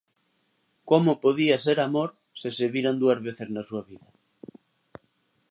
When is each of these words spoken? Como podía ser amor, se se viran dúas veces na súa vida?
Como 0.89 1.11
podía 1.23 1.55
ser 1.65 1.79
amor, 1.87 2.09
se 2.39 2.49
se 2.57 2.65
viran 2.75 2.99
dúas 3.01 3.19
veces 3.27 3.47
na 3.51 3.63
súa 3.69 3.81
vida? 3.89 4.09